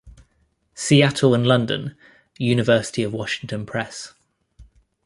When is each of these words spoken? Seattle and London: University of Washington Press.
Seattle 0.73 1.35
and 1.35 1.45
London: 1.45 1.95
University 2.39 3.03
of 3.03 3.13
Washington 3.13 3.67
Press. 3.67 4.15